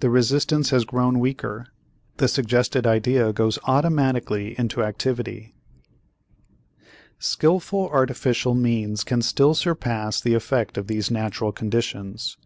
[0.00, 1.68] The resistance has grown weaker,
[2.16, 5.54] the suggested idea goes automatically into activity.
[7.20, 12.36] Skillful artificial means can still surpass the effect of these natural conditions.